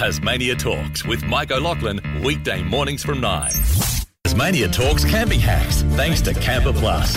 [0.00, 3.50] Tasmania Talks with Mike O'Loughlin, weekday mornings from 9.
[4.24, 7.14] Tasmania Talks camping hacks, thanks to Camper Plus.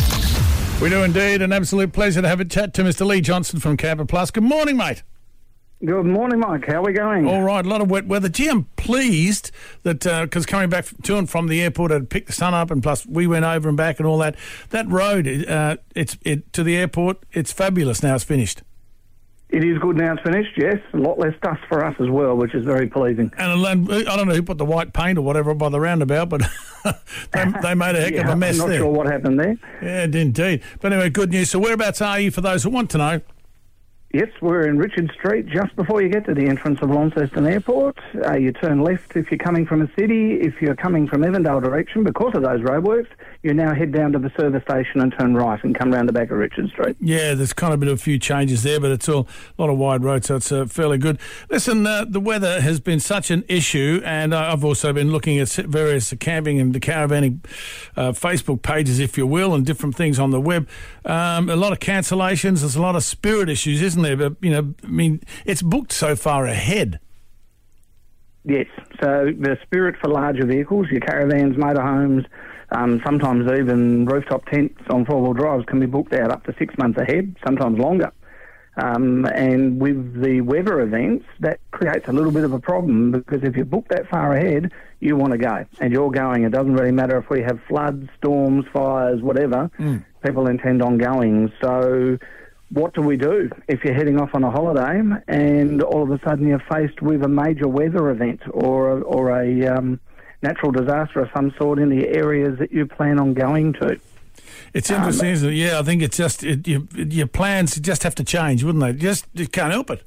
[0.81, 1.41] We do indeed.
[1.41, 3.07] An absolute pleasure to have a chat to Mr.
[3.07, 4.31] Lee Johnson from Camper Plus.
[4.31, 5.01] Good morning, mate.
[5.85, 6.67] Good morning, Mike.
[6.67, 7.25] How are we going?
[7.25, 8.27] All right, a lot of wet weather.
[8.27, 9.51] Gee, I'm pleased
[9.83, 12.83] that because coming back to and from the airport, I'd picked the sun up, and
[12.83, 14.35] plus we went over and back and all that.
[14.71, 17.19] That road, uh, it's it to the airport.
[17.31, 18.03] It's fabulous.
[18.03, 18.61] Now it's finished.
[19.53, 20.77] It is good now it's finished, yes.
[20.93, 23.31] A lot less dust for us as well, which is very pleasing.
[23.37, 23.75] And I
[24.15, 26.41] don't know who put the white paint or whatever by the roundabout, but
[27.31, 28.79] they, they, made a heck yeah, of a mess I'm not there.
[28.79, 29.55] sure what happened there.
[29.79, 30.63] Yeah, indeed.
[30.81, 31.51] But anyway, good news.
[31.51, 33.21] So whereabouts are you for those who want to know?
[34.15, 37.97] Yes, we're in Richard Street, just before you get to the entrance of Launceston Airport.
[38.23, 40.35] Uh, you turn left if you're coming from a city.
[40.35, 43.07] If you're coming from Evandale direction, because of those roadworks,
[43.41, 46.13] you now head down to the service station and turn right and come round the
[46.13, 46.95] back of Richard Street.
[46.99, 49.79] Yeah, there's kind of been a few changes there, but it's all a lot of
[49.79, 51.17] wide roads, so it's uh, fairly good.
[51.49, 55.49] Listen, uh, the weather has been such an issue, and I've also been looking at
[55.49, 57.43] various camping and the caravanning
[57.97, 60.69] uh, Facebook pages, if you will, and different things on the web.
[61.03, 62.59] Um, a lot of cancellations.
[62.59, 64.15] There's a lot of spirit issues, isn't there?
[64.15, 66.99] But you know, I mean, it's booked so far ahead.
[68.45, 68.67] Yes.
[69.01, 72.25] So the spirit for larger vehicles, your caravans, motorhomes,
[72.71, 76.77] um, sometimes even rooftop tents on four-wheel drives can be booked out up to six
[76.77, 78.11] months ahead, sometimes longer.
[78.75, 83.43] Um, and with the weather events, that creates a little bit of a problem because
[83.43, 86.43] if you book that far ahead, you want to go and you're going.
[86.43, 89.69] It doesn't really matter if we have floods, storms, fires, whatever.
[89.77, 90.03] Mm.
[90.25, 91.51] People intend on going.
[91.61, 92.17] So
[92.73, 96.19] what do we do if you're heading off on a holiday and all of a
[96.27, 99.99] sudden you're faced with a major weather event or a, or a um,
[100.41, 103.99] natural disaster of some sort in the areas that you plan on going to?
[104.73, 105.55] It's interesting, um, isn't it?
[105.55, 108.93] Yeah, I think it's just it, you, your plans just have to change, wouldn't they?
[108.93, 110.03] Just you can't help it.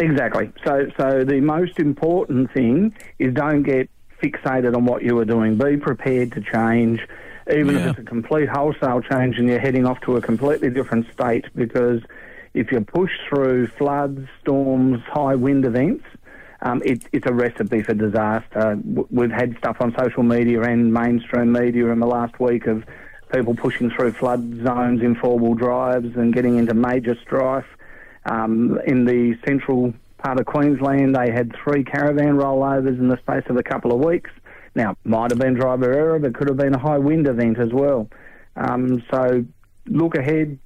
[0.00, 0.52] Exactly.
[0.64, 3.88] So, so the most important thing is don't get
[4.22, 5.56] fixated on what you were doing.
[5.56, 7.00] Be prepared to change
[7.50, 7.90] even yeah.
[7.90, 11.46] if it's a complete wholesale change and you're heading off to a completely different state,
[11.54, 12.02] because
[12.54, 16.04] if you push through floods, storms, high wind events,
[16.62, 18.78] um, it, it's a recipe for disaster.
[19.10, 22.84] We've had stuff on social media and mainstream media in the last week of
[23.32, 27.66] people pushing through flood zones in four-wheel drives and getting into major strife.
[28.24, 33.44] Um, in the central part of Queensland, they had three caravan rollovers in the space
[33.48, 34.30] of a couple of weeks.
[34.78, 37.72] Now, might have been driver error, but could have been a high wind event as
[37.72, 38.08] well.
[38.54, 39.44] Um, so
[39.86, 40.56] look ahead,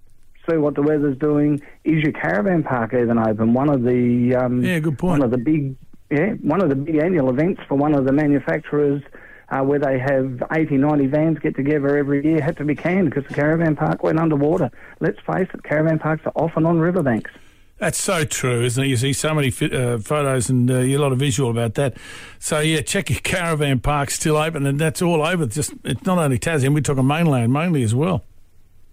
[0.47, 1.63] see what the weather's doing.
[1.85, 3.55] Is your caravan park even open?
[3.55, 5.21] One of the um, yeah, good point.
[5.21, 5.77] One of the big
[6.11, 9.03] yeah, one of the big annual events for one of the manufacturers.
[9.49, 13.11] Uh, where they have 80, 90 vans get together every year had to be canned
[13.11, 14.71] because the caravan park went underwater.
[14.99, 17.31] Let's face it, caravan parks are often on riverbanks.
[17.83, 18.87] That's so true, isn't it?
[18.87, 21.97] You see so many uh, photos and uh, a lot of visual about that.
[22.39, 25.47] So yeah, check your caravan park still open, and that's all over.
[25.47, 28.23] Just it's not only Tassie, we're talking mainland mainly as well.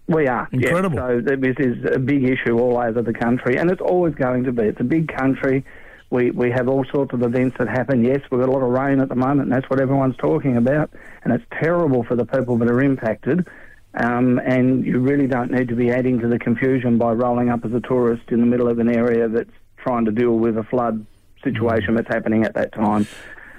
[0.08, 0.96] We are incredible.
[0.96, 1.20] Yeah.
[1.24, 4.50] So this is a big issue all over the country, and it's always going to
[4.50, 4.64] be.
[4.64, 5.64] It's a big country.
[6.10, 8.04] We we have all sorts of events that happen.
[8.04, 10.56] Yes, we've got a lot of rain at the moment, and that's what everyone's talking
[10.56, 10.90] about,
[11.22, 13.46] and it's terrible for the people that are impacted.
[13.94, 17.64] Um, and you really don't need to be adding to the confusion by rolling up
[17.64, 20.62] as a tourist in the middle of an area that's trying to deal with a
[20.64, 21.04] flood
[21.42, 23.06] situation that's happening at that time.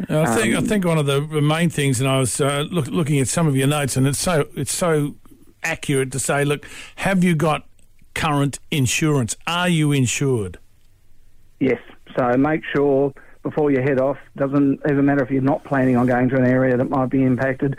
[0.09, 2.87] I think um, I think one of the main things, and I was uh, look,
[2.87, 5.15] looking at some of your notes, and it's so it's so
[5.63, 6.65] accurate to say, look,
[6.95, 7.67] have you got
[8.15, 9.35] current insurance?
[9.45, 10.57] Are you insured?
[11.59, 11.79] Yes.
[12.17, 13.13] So make sure
[13.43, 14.17] before you head off.
[14.37, 17.23] Doesn't even matter if you're not planning on going to an area that might be
[17.23, 17.77] impacted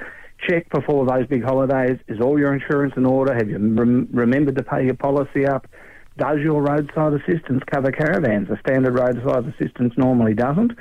[0.48, 3.34] check before those big holidays is all your insurance in order?
[3.34, 5.66] Have you rem- remembered to pay your policy up?
[6.18, 8.50] Does your roadside assistance cover caravans?
[8.50, 10.72] A standard roadside assistance normally doesn't.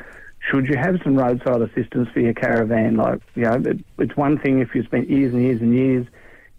[0.50, 2.98] Should you have some roadside assistance for your caravan?
[2.98, 6.08] Like, you know, it, it's one thing if you spent years and years and years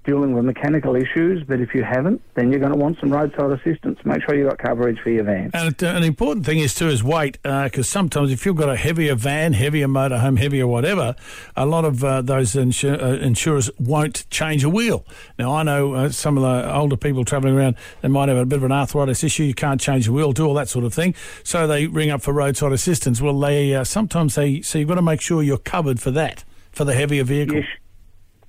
[0.04, 3.52] dealing with mechanical issues, but if you haven't, then you're going to want some roadside
[3.52, 3.98] assistance.
[4.04, 5.50] Make sure you've got coverage for your van.
[5.54, 8.68] And uh, an important thing is too is weight, because uh, sometimes if you've got
[8.68, 11.14] a heavier van, heavier motorhome, heavier whatever,
[11.56, 15.06] a lot of uh, those insur- uh, insurers won't change a wheel.
[15.38, 18.46] Now I know uh, some of the older people travelling around, they might have a
[18.46, 19.44] bit of an arthritis issue.
[19.44, 21.14] You can't change the wheel, do all that sort of thing.
[21.44, 23.20] So they ring up for roadside assistance.
[23.20, 26.44] Well, they uh, sometimes they so you've got to make sure you're covered for that
[26.72, 27.56] for the heavier vehicle.
[27.56, 27.66] Yes.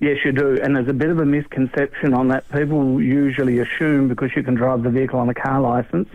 [0.00, 0.58] Yes, you do.
[0.60, 2.48] And there's a bit of a misconception on that.
[2.50, 6.08] People usually assume because you can drive the vehicle on a car licence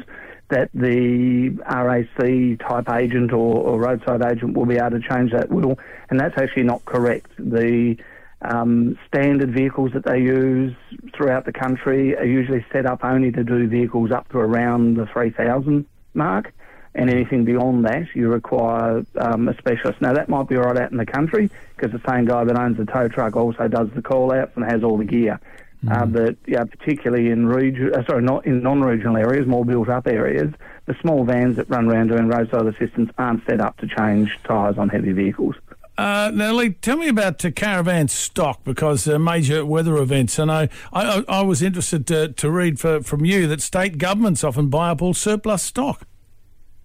[0.49, 5.49] that the RAC type agent or, or, roadside agent will be able to change that
[5.49, 5.77] wheel.
[6.09, 7.31] And that's actually not correct.
[7.37, 7.97] The
[8.41, 10.75] um, standard vehicles that they use
[11.15, 15.05] throughout the country are usually set up only to do vehicles up to around the
[15.05, 16.53] 3,000 mark.
[16.95, 20.01] And anything beyond that, you require um, a specialist.
[20.01, 22.77] Now, that might be right out in the country because the same guy that owns
[22.77, 25.39] the tow truck also does the call outs and has all the gear.
[25.85, 25.95] Mm.
[25.95, 30.51] Uh, but yeah, particularly in region, uh, sorry, not in non-regional areas, more built-up areas,
[30.87, 34.77] the small vans that run around doing roadside assistance aren't set up to change tyres
[34.77, 35.55] on heavy vehicles.
[35.99, 40.39] Uh, now, Lee, tell me about uh, caravan stock because uh, major weather events.
[40.39, 44.43] And I, I, I was interested to, to read for, from you that state governments
[44.43, 46.07] often buy up all surplus stock.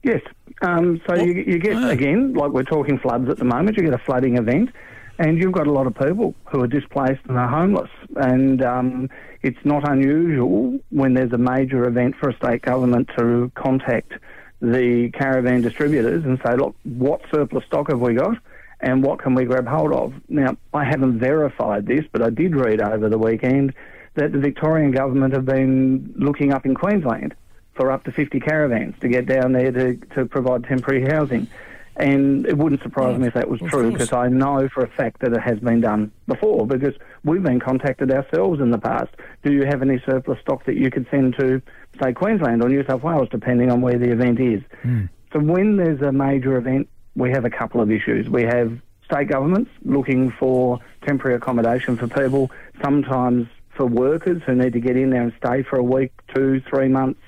[0.04, 0.20] Yes.
[0.60, 1.90] Um, so you, you, get, yeah.
[1.90, 4.70] again, like we're talking floods at the moment, you get a flooding event,
[5.18, 7.90] and you've got a lot of people who are displaced and are homeless.
[8.16, 9.08] And um,
[9.42, 14.12] it's not unusual when there's a major event for a state government to contact
[14.60, 18.36] the caravan distributors and say, look, what surplus stock have we got?
[18.80, 20.12] And what can we grab hold of?
[20.28, 23.72] Now, I haven't verified this, but I did read over the weekend
[24.16, 27.34] that the Victorian government have been looking up in Queensland
[27.74, 31.48] for up to 50 caravans to get down there to, to provide temporary housing.
[31.96, 35.20] And it wouldn't surprise me if that was true because I know for a fact
[35.20, 39.10] that it has been done before because we've been contacted ourselves in the past.
[39.44, 41.62] Do you have any surplus stock that you could send to,
[42.02, 44.60] say, Queensland or New South Wales, depending on where the event is?
[44.82, 45.08] Mm.
[45.32, 48.28] So when there's a major event, we have a couple of issues.
[48.28, 52.50] We have state governments looking for temporary accommodation for people,
[52.82, 53.46] sometimes
[53.76, 56.88] for workers who need to get in there and stay for a week, two, three
[56.88, 57.20] months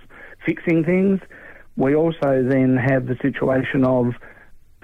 [0.46, 1.20] fixing things.
[1.76, 4.14] We also then have the situation of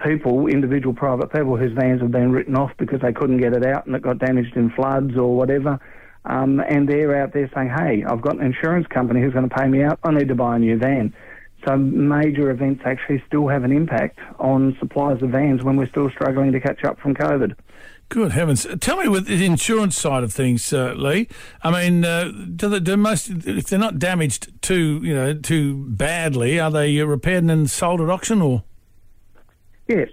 [0.05, 3.65] people, individual private people whose vans have been written off because they couldn't get it
[3.65, 5.81] out and it got damaged in floods or whatever.
[6.25, 9.55] Um, and they're out there saying, hey, I've got an insurance company who's going to
[9.55, 9.99] pay me out.
[10.05, 11.15] I need to buy a new van.
[11.67, 16.11] So major events actually still have an impact on supplies of vans when we're still
[16.11, 17.55] struggling to catch up from COVID.
[18.13, 18.67] Good heavens!
[18.81, 21.29] Tell me with the insurance side of things, uh, Lee.
[21.63, 25.87] I mean, uh, do, the, do most if they're not damaged too, you know, too
[25.89, 28.65] badly, are they repaired and then sold at auction or?
[29.89, 30.11] Yes.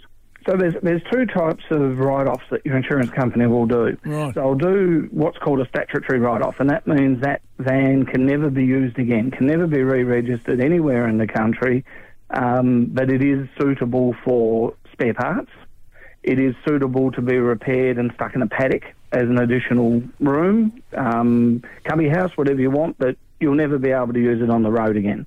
[0.48, 3.98] So there's there's two types of write-offs that your insurance company will do.
[4.06, 4.34] Right.
[4.34, 8.50] So I'll do what's called a statutory write-off, and that means that van can never
[8.50, 11.84] be used again, can never be re-registered anywhere in the country,
[12.30, 15.52] um, but it is suitable for spare parts
[16.24, 20.82] it is suitable to be repaired and stuck in a paddock as an additional room,
[20.96, 24.64] um, cubby house, whatever you want, but you'll never be able to use it on
[24.64, 25.26] the road again.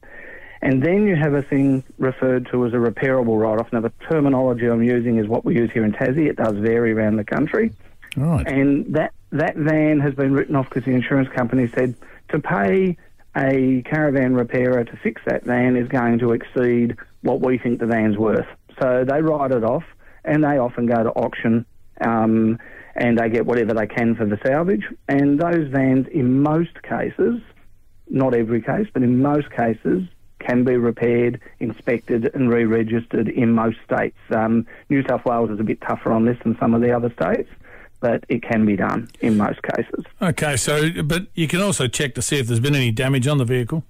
[0.61, 3.73] And then you have a thing referred to as a repairable write-off.
[3.73, 6.29] Now, the terminology I'm using is what we use here in Tassie.
[6.29, 7.73] It does vary around the country.
[8.17, 8.47] Right.
[8.47, 11.97] And that, that van has been written off because the insurance company said
[12.29, 12.97] to pay
[13.35, 17.87] a caravan repairer to fix that van is going to exceed what we think the
[17.87, 18.47] van's worth.
[18.81, 19.85] So they write it off
[20.25, 21.65] and they often go to auction
[22.01, 22.59] um,
[22.95, 24.85] and they get whatever they can for the salvage.
[25.09, 27.41] And those vans, in most cases,
[28.09, 30.03] not every case, but in most cases,
[30.39, 34.17] can be repaired, inspected, and re-registered in most states.
[34.35, 37.13] Um, New South Wales is a bit tougher on this than some of the other
[37.13, 37.49] states,
[38.01, 40.05] but it can be done in most cases.
[40.21, 43.39] Okay, so but you can also check to see if there's been any damage on
[43.39, 43.85] the vehicle.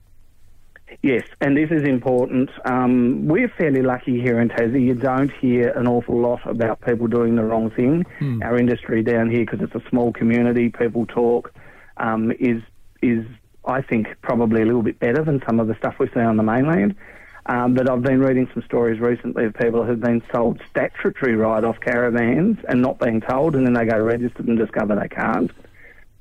[1.02, 2.50] Yes, and this is important.
[2.64, 4.84] Um, we're fairly lucky here in Tassie.
[4.84, 8.04] You don't hear an awful lot about people doing the wrong thing.
[8.18, 8.42] Hmm.
[8.42, 11.52] Our industry down here, because it's a small community, people talk,
[11.96, 12.62] um, is
[13.02, 13.24] is
[13.64, 16.36] I think probably a little bit better than some of the stuff we see on
[16.36, 16.94] the mainland.
[17.46, 21.80] Um, but I've been reading some stories recently of people who've been sold statutory write-off
[21.80, 25.50] caravans and not being told, and then they go registered and discover they can't.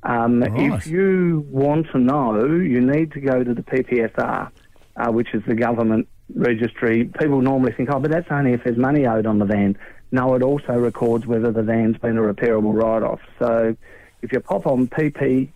[0.02, 0.72] Um, right.
[0.72, 4.50] If you want to know, you need to go to the PPSR
[4.96, 7.04] uh, which is the government registry.
[7.18, 9.76] People normally think, oh, but that's only if there's money owed on the van.
[10.10, 13.20] No, it also records whether the van's been a repairable write-off.
[13.38, 13.76] So
[14.20, 15.48] if you pop on ppsr.gov.au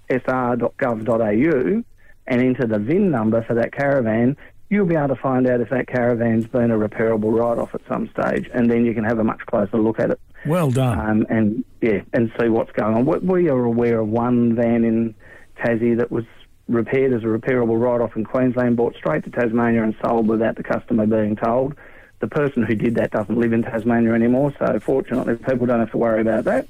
[2.28, 4.36] and enter the VIN number for that caravan,
[4.68, 8.08] you'll be able to find out if that caravan's been a repairable write-off at some
[8.08, 10.20] stage, and then you can have a much closer look at it.
[10.44, 10.98] Well done.
[10.98, 13.26] Um, and yeah, and see what's going on.
[13.26, 15.14] We are aware of one van in
[15.58, 16.24] Tassie that was
[16.68, 20.62] repaired as a repairable write-off in Queensland, brought straight to Tasmania and sold without the
[20.62, 21.74] customer being told.
[22.20, 25.90] The person who did that doesn't live in Tasmania anymore, so fortunately people don't have
[25.92, 26.66] to worry about that.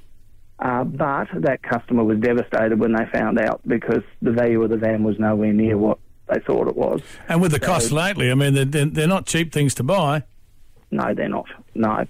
[0.58, 4.76] Uh, but that customer was devastated when they found out because the value of the
[4.76, 5.98] van was nowhere near what
[6.28, 7.02] they thought it was.
[7.28, 10.24] And with the so, cost lately, I mean, they're, they're not cheap things to buy.
[10.90, 11.46] No, they're not.
[11.74, 12.06] No.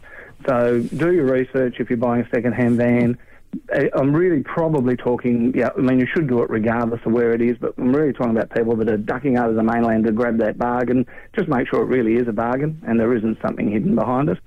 [0.46, 3.18] So do your research if you're buying a second-hand van.
[3.94, 7.42] I'm really probably talking, yeah, I mean, you should do it regardless of where it
[7.42, 10.12] is, but I'm really talking about people that are ducking out of the mainland to
[10.12, 11.06] grab that bargain.
[11.34, 14.38] Just make sure it really is a bargain and there isn't something hidden behind it.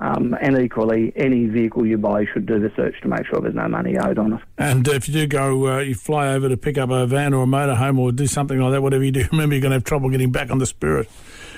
[0.00, 3.54] Um, and equally, any vehicle you buy, should do the search to make sure there's
[3.54, 4.40] no money owed on it.
[4.56, 7.42] And if you do go, uh, you fly over to pick up a van or
[7.42, 9.84] a motorhome or do something like that, whatever you do, remember you're going to have
[9.84, 11.08] trouble getting back on the Spirit.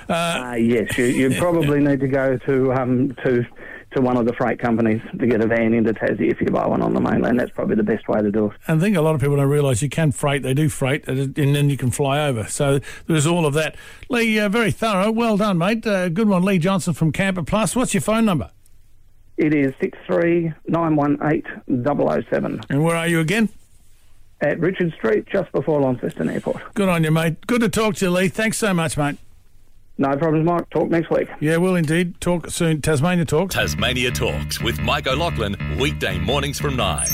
[0.09, 3.45] Uh, yes, you, you probably need to go to um, to
[3.93, 6.67] to one of the freight companies to get a van into Tassie if you buy
[6.67, 7.41] one on the mainland.
[7.41, 8.53] That's probably the best way to do it.
[8.69, 10.43] And I think a lot of people don't realise you can freight.
[10.43, 12.45] They do freight, and then you can fly over.
[12.45, 13.75] So there's all of that.
[14.09, 15.11] Lee, uh, very thorough.
[15.11, 15.87] Well done, mate.
[15.87, 17.75] Uh, good one, Lee Johnson from Camper Plus.
[17.75, 18.51] What's your phone number?
[19.37, 22.61] It is six three nine one eight 007.
[22.69, 23.49] And where are you again?
[24.43, 26.63] At Richard Street, just before Launceston Airport.
[26.75, 27.47] Good on you, mate.
[27.47, 28.29] Good to talk to you, Lee.
[28.29, 29.17] Thanks so much, mate.
[30.01, 30.71] No problems, Mike.
[30.71, 31.29] Talk next week.
[31.41, 32.19] Yeah, we'll indeed.
[32.23, 32.81] Talk soon.
[32.81, 33.55] Tasmania Talks.
[33.55, 37.07] Tasmania Talks with Mike O'Loughlin, weekday mornings from 9.